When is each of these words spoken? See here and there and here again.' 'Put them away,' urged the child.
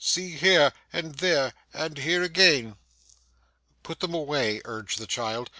See 0.03 0.31
here 0.35 0.73
and 0.91 1.13
there 1.19 1.53
and 1.75 1.95
here 1.99 2.23
again.' 2.23 2.75
'Put 3.83 3.99
them 3.99 4.15
away,' 4.15 4.59
urged 4.65 4.97
the 4.97 5.05
child. 5.05 5.49